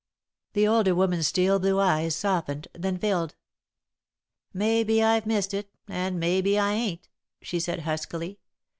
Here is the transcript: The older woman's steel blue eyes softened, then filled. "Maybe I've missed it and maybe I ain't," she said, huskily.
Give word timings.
The 0.53 0.67
older 0.67 0.95
woman's 0.95 1.27
steel 1.27 1.59
blue 1.59 1.79
eyes 1.79 2.15
softened, 2.15 2.67
then 2.73 2.97
filled. 2.97 3.35
"Maybe 4.51 5.03
I've 5.03 5.27
missed 5.27 5.53
it 5.53 5.69
and 5.87 6.19
maybe 6.19 6.57
I 6.57 6.73
ain't," 6.73 7.07
she 7.43 7.59
said, 7.59 7.81
huskily. 7.81 8.39